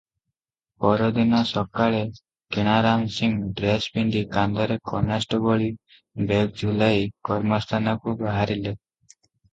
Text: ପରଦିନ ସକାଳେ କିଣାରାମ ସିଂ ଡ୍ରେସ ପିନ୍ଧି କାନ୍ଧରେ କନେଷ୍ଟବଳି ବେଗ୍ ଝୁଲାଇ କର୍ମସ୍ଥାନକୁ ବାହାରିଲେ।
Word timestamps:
ପରଦିନ 0.85 1.41
ସକାଳେ 1.49 1.99
କିଣାରାମ 2.55 3.11
ସିଂ 3.17 3.35
ଡ୍ରେସ 3.59 3.93
ପିନ୍ଧି 3.99 4.25
କାନ୍ଧରେ 4.37 4.79
କନେଷ୍ଟବଳି 4.93 5.69
ବେଗ୍ 6.33 6.51
ଝୁଲାଇ 6.63 7.05
କର୍ମସ୍ଥାନକୁ 7.31 8.17
ବାହାରିଲେ। 8.27 8.75